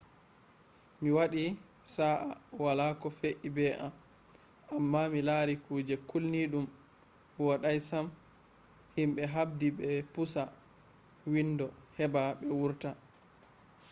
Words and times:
mi 1.01 1.09
waɗi 1.17 1.43
sa’a 1.95 2.27
wala 2.63 2.85
ko 3.01 3.07
fe’i 3.19 3.49
be 3.55 3.65
am 3.85 3.91
amma 4.75 5.01
mi 5.13 5.19
lari 5.29 5.53
kuje 5.65 5.95
kilniiɗum 6.09 6.65
woɗais 7.45 7.87
am 7.99 8.07
himɓe 8.95 9.21
habdi 9.33 9.67
ɓe 9.77 9.87
pusa 10.13 10.43
windo 11.33 11.65
heɓa 11.97 12.21
ɓe 12.39 12.47
wurta 12.59 12.89